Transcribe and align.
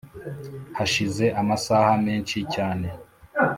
Hashize 0.77 1.25
amasaha 1.41 1.91
menshi 2.05 2.37
cyane 2.53 2.87